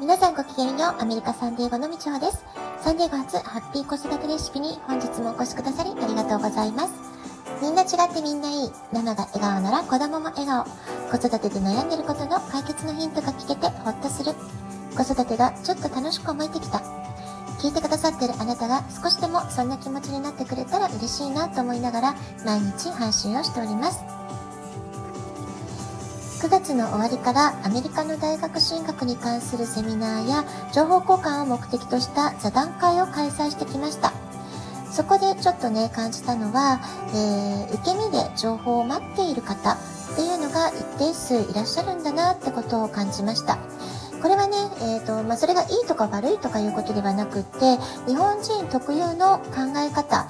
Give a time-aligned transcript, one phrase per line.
[0.00, 2.42] 皆さんごきげんよう、アメリカサンディエゴのみちほです。
[2.80, 6.94] サンディエゴ初ハッピー子育てレシピに本日もお越しくださりありがとうございます。
[7.60, 8.70] みんな違ってみんないい。
[8.94, 10.64] ママが笑顔なら子供も笑顔。
[10.64, 14.32] 子育てで悩んでることの解決のヒントが聞けてほっとする。
[14.96, 16.78] 子育てがちょっと楽しく思えてきた。
[17.60, 22.14] 聞いてくださってるあなたが少しでもそんな気持ちになってくれたら嬉しいなと思いながら
[22.46, 24.19] 毎日配信をしております。
[26.40, 34.10] 9月の終わりからアメリカの大学進学に関するセミナーや情報交換を目的とした座談会を開催してきました。
[34.90, 36.80] そこでちょっとね、感じたのは、
[37.14, 39.76] えー、受け身で情報を待っている方っ
[40.16, 43.58] ていうのが一定数いらっしゃるんだなってことを感じました。
[44.22, 47.76] これはね、えーとまあ、それがいいとか悪いとかいうことではなくって
[48.06, 50.26] 日本人特有の考え方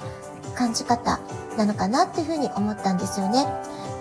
[0.55, 1.21] 感じ方
[1.57, 3.45] なのかなっていうふうに思ったんですよね。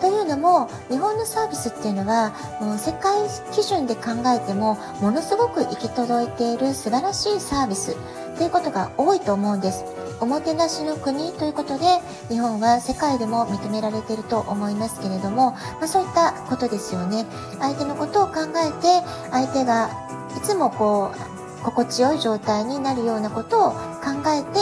[0.01, 7.97] というのも日本のサービスっていうのはもう世界基準で考えてもものすごく行き届いている素晴らしいサービス
[8.37, 9.85] ということが多いと思うんです。
[10.21, 11.87] おもてなしの国ということで
[12.29, 17.25] 日本は世界でも認められていると思いますけれども、まあ、そういったことですよね。
[17.59, 19.91] 相手のことを考えて相手が
[20.37, 23.79] いつもこう心地よい状態になるようなことを考
[24.29, 24.61] えて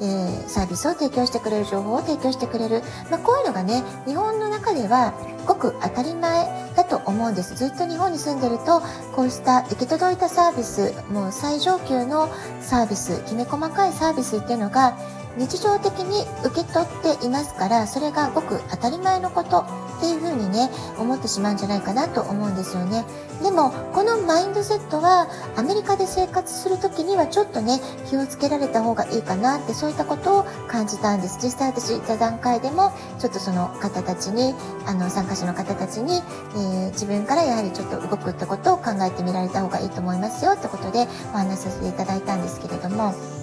[0.00, 5.14] えー、サービスを提供してくれる情報を提供してくれる、まあ、こういうのがね日本の中では
[5.46, 7.54] ごく当たり前だと思うんです。
[7.54, 8.82] ずっと日本に住んでると
[9.14, 12.28] こうした行き届いたサービスもう最上級の
[12.60, 14.98] サービスきめ細かいサービスっていうのが
[15.36, 19.60] 日常的に受け取っていますからそれがごく当たり前のこと
[19.96, 23.04] っていうふうにね思ってしまうんじゃないかなと思うんですよね。
[23.42, 31.38] でもこのマインドセットはアメリカで生活する時にはちょっとね気をつけられた方がいいかなってそういったことを感じたんです。
[31.42, 34.54] 実際私座談会でもちょっとその方たちに
[34.86, 43.35] あの参加者の方たちに、えー、自分からやはりちょっと動くってことを考えてみられた方がいいと思いますよってことでお話しさせていただいたんですけれども。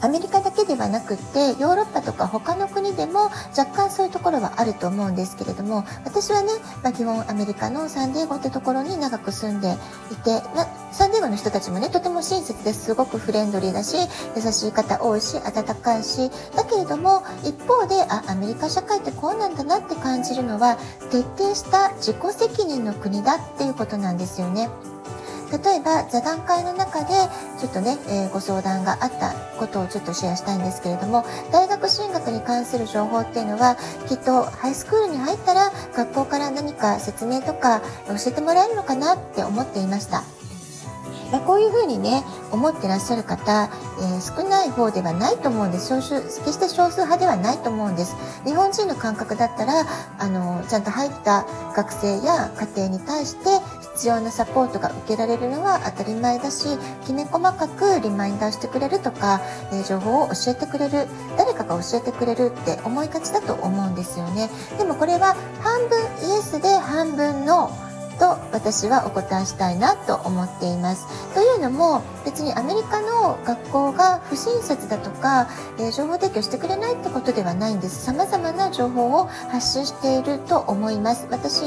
[0.00, 6.52] アメリカだけではなくってヨーロッパとか他の国でも若干そういうところはあると思うんですけれども私はね、
[6.82, 9.74] まあ、基本アメリカのサンディエゴってところに長く住んで
[10.12, 13.96] いて、ま、サンディエゴの人たちもねとても親切ですごくフレンドリーだし
[14.36, 20.76] 優しい方多いし温かいしだけれども一方であアメリカ社会ってこうなんだなって感じるのは
[21.10, 24.68] 徹底した自己責任の国だっていうことなんですよね。
[25.50, 27.08] 例えば座談会の中で
[27.58, 33.76] ちょっとね、えー、ご相談があったことをちょっとシェアしたいんですけれども大学進学に関する情報っていうのは
[34.08, 40.22] きっとハイスクールに入ったら学校から何か説明とか教えてもらえるのかなって思っていました。
[41.32, 43.70] まあ、こういうふうにね思ってらっしゃる方、
[44.00, 49.84] えー、少ない方ではないと思うんです少数決して少数派ではないと思うんです日本人の感覚だったら
[50.18, 51.44] あのちゃんと入った
[51.76, 53.50] 学生や家庭に対して
[53.98, 56.68] 必要なサポートが受けられるのは当たり前だし
[57.04, 59.40] きめ細かくリマインダーしてくれるとか、
[59.72, 65.98] え、情報を教えてくれる誰かが教えてくれるって思いがちだと思うんですよねでもこれは半分
[66.30, 67.70] イエスで半分の
[68.18, 71.06] と私はお答えしたいなと思っています。
[71.34, 75.48] というのも別にアメリカの学校が不親切だとか、
[75.78, 78.04] えー、情報提供してくれないってことではないんです。
[78.04, 81.28] 様々な情報を発信していると思います。
[81.30, 81.62] 私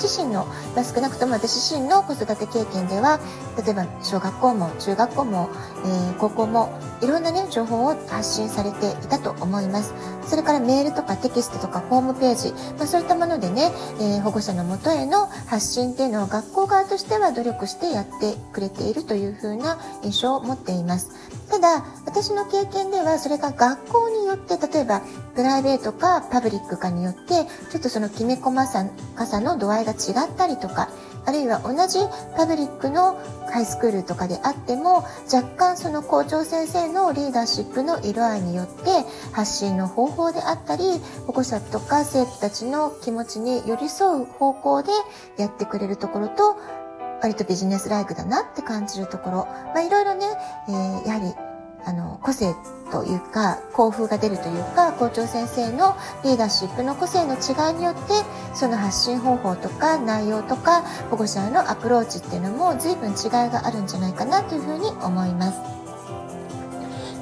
[0.00, 3.20] 自身の、まあ、少なくとも私自身の子育て経験では
[3.64, 5.50] 例えば小学校も中学校も、
[5.84, 9.94] えー、高校もいろんなね情報を発信されていたと思います。
[10.26, 21.10] それからメールとかテキストとかホームページ、まあ、そういったものでね、えー、保護者のもとへの発信っていうのを学校側としては努力してやってくれているというふうな印象を持っています。
[21.50, 25.02] ただ私の経験ではそれが学校によって例えば
[25.34, 30.88] プライベートかパブリックかによってちょっとそのきめ細かさの度合いが違ったりとか
[31.26, 31.98] あるいは同じ
[32.36, 33.18] パブリックの
[33.50, 38.82] ハイスクールとかであっても若干その校長先生のリーダーシップの色合いによって
[39.32, 40.84] 発信の方法であったり
[41.26, 44.90] 保護者とか生徒たちの気持ちに寄り添う方向で
[45.36, 46.56] やってくれるところと
[47.22, 49.36] 割とビジネスライクだなって感じるところ、
[49.74, 50.26] まあ、いろいろね、
[50.68, 51.49] えー、やはり
[51.84, 52.54] あの個性
[52.90, 58.00] というか校風が出るというか校長先生のリーダーシップの個性の違いによって
[58.54, 65.79] その発信方法とか内容とか保護者へのアプローチっていうのも随分違いがあるんじゃないかなというふうに思います。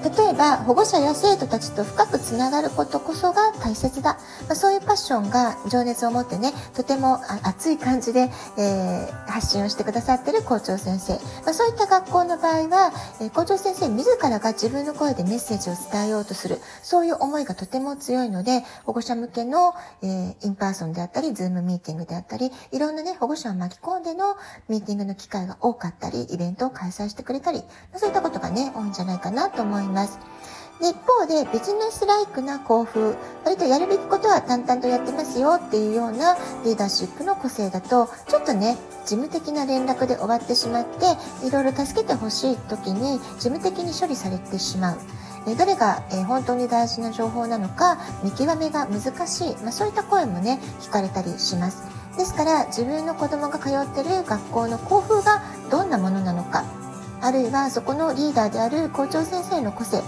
[0.04, 11.14] 例えば保護者や生徒たちと深くつながることこそが大切だ、まあ、そういうパッションが情熱を持ってねとても熱い感じで、えー、発信をしてくださってる校長先生、
[11.44, 16.58] まあ、そういった学校の場合は、えー、校長先生自らが自分の声でメッセージを伝えようとする。
[16.82, 24.36] そういう思いがとても強いので保護者向けの、えー、 in person であったりズームミーティングであったりいろんなね保護者を巻き込んでの
[24.68, 27.62] ミーティングの機会が多かったりイベントを開催してくれたり、
[27.96, 29.87] そういったことがね多いんじゃないかなと思います。
[30.80, 44.98] で一方でビジネスライクな校風割とやるべきことは淡々とやってますよっていうようなリーダーシップの個性だとちょっとね事務的な連絡で終わってしまっていろいろ助けてほしい時に事務的に処理されてしまう。
[45.56, 51.84] どれが本当に大事な情報なのか見極めが難しい、まあ、そういった声もね聞かれたりします。
[52.18, 56.57] ですから自分の子供が通ってる学校の校風がどんなものなのか
[57.28, 60.02] あるいはそこのリーダーである校長先生の個性。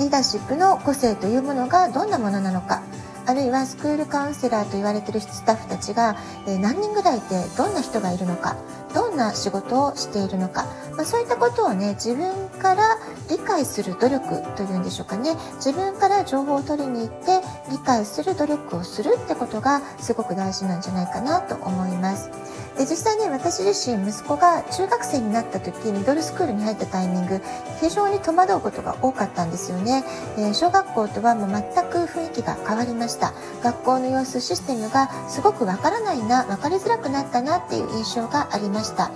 [0.00, 2.82] リーダーシップの個性というものがどんなものなのか。
[3.26, 6.16] あるいはスクールカウンセラーと言われているスタッフたちが
[6.60, 8.56] 何人ぐらいいてどんな人がいるのか。
[8.92, 12.98] どんな仕事をしているのか、まあ、そういったことをね自分から
[13.28, 15.36] 理解する努力というんでしょうかね。
[15.56, 22.30] 自分から情報を取りに行って理解する努力をするってことがすごく大事なんじゃないかなと思います。
[22.76, 27.40] で実際ね私自身息子が中学生になった時ミドルスクールに入ったタイミング
[27.80, 30.04] 非常に戸惑うことが多かったんですよね、
[30.36, 33.32] えー、小学校とはもう全く雰囲気が変わりました。
[33.62, 39.10] 学校の様子システムがすごくわからないな分かりづらくなったなっていう印象がありました。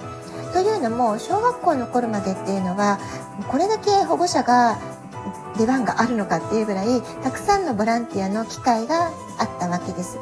[0.53, 2.99] というのも小学校の頃までっていうのは
[3.49, 4.79] これだけ保護者が
[5.59, 10.19] 出番があるのかっていうぐらいたくさんのボランティアの機会があったわけです。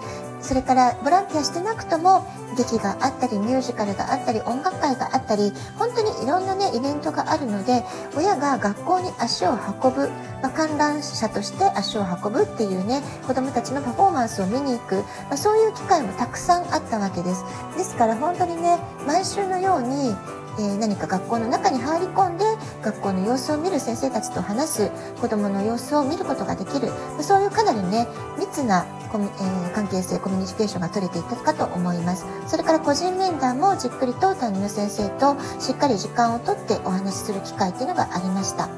[0.47, 2.25] それからボランティアしてなくとも
[2.57, 7.83] 劇があったりミュージカルがあったり音楽会があったり本当にいろんなねイベントがあるので
[8.17, 10.09] 親が学校に足を運ぶ、
[10.41, 17.45] まあ、観覧車として足を運ぶっていうね子どもたちのパフォーマンスを見に行く、まあ、そういう機会もたくさんあったわけです。
[17.77, 20.15] ですから本当にね毎週のように
[20.59, 22.45] え、何か学校の中に入り込んで
[22.83, 26.91] 学校の様子を見る先生たちと話す子どもの様子を見ることができる。
[27.21, 28.07] そういうかなりね
[28.39, 32.27] 密なコミ、えー、関係性コミュニケーションが取れていたかと思います。
[32.47, 38.69] それから個人面談もじっくりと担任の先生としっかり時間をとってお話しする機会っていうのがありました。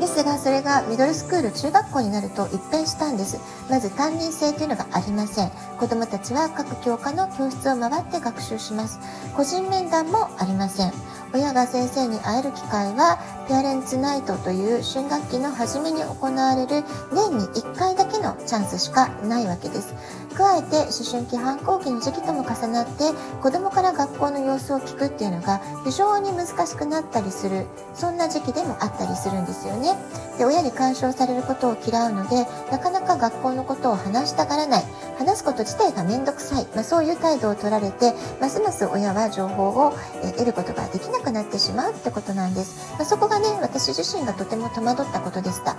[0.00, 3.38] ですがそれがミドルスクール中学校になると一変したんです。
[3.70, 5.50] まず担任制というのがありません。
[5.78, 8.98] 子どもたちは各教科の教室を回って学習します。
[9.34, 10.92] 個人面談もありません。
[11.34, 19.94] 親が先生に会える機会はペアレンツナイトという新学期の初めに行われる年に1回だけのチャンスしかないわけです。
[20.34, 29.94] 加えて思春期反抗期の時期とも重なって子供から学校の様子を聞くっていうのが非常に難しくなったりするそんな時期でもあったりするんですよね。
[30.38, 34.84] で親に干渉されることを嫌うのでなかなか学校のことを話したがらない
[35.18, 39.94] 話すこと自体が面倒くさい、まあ、そういう態度を取られてますます親は情報を
[40.36, 45.76] 得ることができなくなってしまうってことなんです、まあ、そこがね私自身がとても戸惑ったことでした。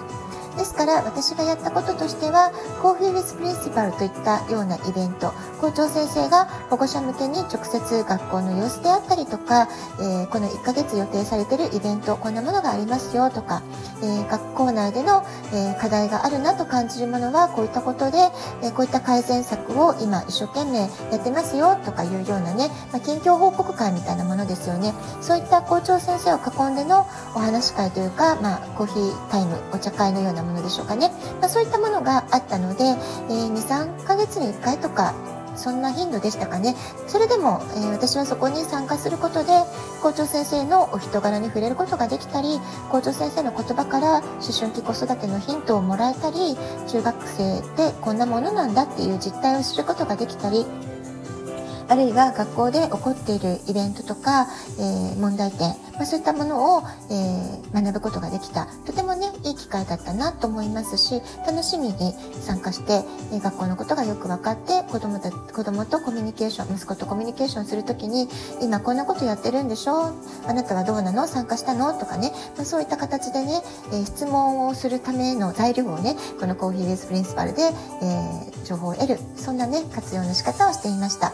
[0.57, 2.51] ですから私がやったこととしては
[2.81, 9.67] コーヒーウィスプリンシパルといったようなイベント校長先生が保護者向けに直接学校の様子であったりとか、
[9.99, 13.63] えー、この1ヶ月予定されているイベントこんなものがありますよとか、
[14.01, 18.17] えー、学校内での、えー、課題があるなと感じるものはこういったことで、
[18.63, 20.79] えこういった改善策を今一生懸命
[21.11, 24.93] やってますよとかいうようなね、まあ、近況報告会みたいなものですよね。
[25.21, 27.01] そういった校長先生を囲んでの
[27.35, 31.09] お話会というか、まあ、コーヒータイムお茶会のようなものでしょうかね、
[31.41, 35.13] まあ、そういったものがあったので、えー、23ヶ月に1回とか
[35.55, 36.75] そんな頻度でしたかね。
[37.07, 39.53] それでも、えー、私はそこに参加することで
[40.01, 42.59] 校長先生のお人柄に触れることができたり
[42.89, 46.57] 校長先生の言葉から思春期子育てのヒントをもらえたり
[46.87, 50.65] 中学生ってこんなものなんだっていう実態を知ることができたり
[51.87, 54.47] あるいは学校で起こっているイベントとか、
[54.79, 58.65] えー、問題点、まあ、そういったものを、えー、学ぶことができた。
[58.85, 68.27] とてもねいい機会だったなと思いますし楽しみに参加して、えー、学校のことがよく分かって子供と子供とコミュニケーション息子とコミュニケーションする時に
[68.61, 70.13] 今こんなことやってるんでしょ？
[70.47, 71.27] あなたはどうなの？
[71.27, 71.97] 参加したの？
[71.97, 73.61] とかね、まあ、そういった形でね、
[73.91, 79.19] えー、質問をするための材料をねこのコーヒーレースプリンシパルで、えー、情報を得る。
[79.37, 81.31] そんなね活用の仕方をしていました。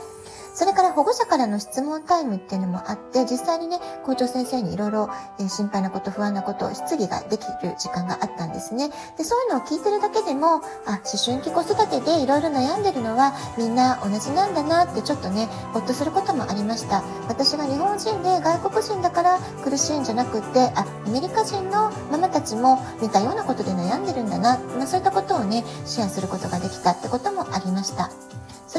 [0.91, 5.09] 保護者からの質問タイムっていうのもあって、実際にね、校長先生にいろいろ
[5.47, 8.89] 心配なこと、不安なこと、質疑ができる時間があったんですね。
[9.17, 17.03] で、そういうのを聞いてるだけでも、あ、思春期子育てでいろいろ悩んでるのはみんな同じなんだなってちょっとね、ほっとすることもありました。
[17.27, 28.30] 私が日本人で外国人だから苦しいんじゃなくって、あ、アメリカ人のママたちも似たようなことで悩んでるんだな、まあ、そういったことをね、シェアすることができたってこともありました。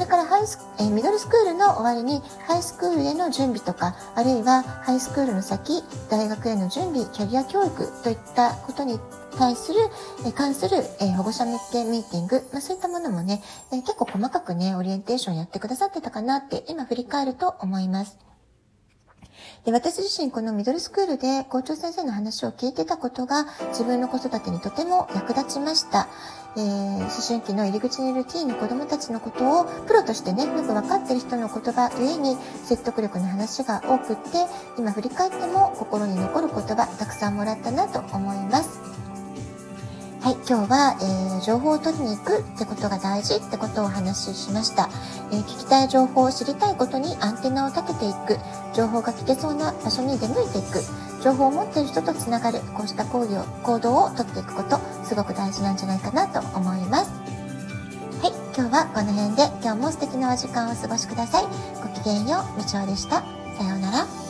[0.03, 5.81] それからハイス、えー、ミドルスクールの終わりにハイスクールへの準備とか、あるいはハイスクールの先、
[6.11, 8.99] 大学への準備、キャリア教育といったことに
[9.39, 9.79] 対する、
[10.27, 18.32] え関する、え保護者向けミーティング、まあ、そういったものもね、え結構細かくね、オリエンテーションやってくださってたかなって今振り返ると思います。
[19.65, 26.09] で私自身このミドルスクールで校長先生の話を聞いてたことが自分の子育てにとても役立ちました。
[26.55, 34.23] えー、思春期の入り口にいるティーンの子供たちのことをプロとしてね、よく分かってる人の言葉ゆえに説得力の話が多くって、
[34.77, 39.02] 今振り返っても心に残る言葉たくさんもらったなと思います。
[40.23, 44.89] はい、今日は、えー、情報を取りに行くってことが大事ってことをお話ししました。
[45.33, 48.39] えー、聞きたい情報を知りたいことにアンテナを立てていく。
[48.73, 50.79] 情報が聞けそうな場所に出向いていく。
[51.25, 52.61] 情報を持っている人とつながる。
[52.73, 57.11] こうした行為を行動をとっていくこと、すごく大事なんじゃないかなと思います。
[58.23, 61.43] はい、今日はこの辺で今日も素敵なお時間をお過ごしください。
[61.83, 63.25] ごきげんよう、みちおでした。
[63.59, 64.22] さようなら。